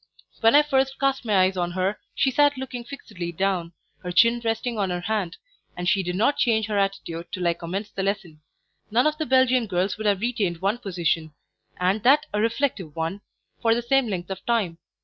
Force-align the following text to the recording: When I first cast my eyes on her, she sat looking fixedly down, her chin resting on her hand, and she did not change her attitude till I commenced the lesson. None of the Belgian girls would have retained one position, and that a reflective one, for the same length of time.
When 0.39 0.55
I 0.55 0.63
first 0.63 0.97
cast 0.99 1.25
my 1.25 1.41
eyes 1.43 1.55
on 1.55 1.73
her, 1.73 1.99
she 2.15 2.31
sat 2.31 2.57
looking 2.57 2.83
fixedly 2.83 3.31
down, 3.31 3.73
her 4.01 4.11
chin 4.11 4.41
resting 4.43 4.79
on 4.79 4.89
her 4.89 5.01
hand, 5.01 5.37
and 5.77 5.87
she 5.87 6.01
did 6.01 6.15
not 6.15 6.37
change 6.39 6.65
her 6.65 6.79
attitude 6.79 7.31
till 7.31 7.47
I 7.47 7.53
commenced 7.53 7.95
the 7.95 8.01
lesson. 8.01 8.41
None 8.89 9.05
of 9.05 9.19
the 9.19 9.27
Belgian 9.27 9.67
girls 9.67 9.99
would 9.99 10.07
have 10.07 10.21
retained 10.21 10.57
one 10.57 10.79
position, 10.79 11.35
and 11.79 12.01
that 12.01 12.25
a 12.33 12.41
reflective 12.41 12.95
one, 12.95 13.21
for 13.61 13.75
the 13.75 13.83
same 13.83 14.07
length 14.07 14.31
of 14.31 14.43
time. 14.47 14.79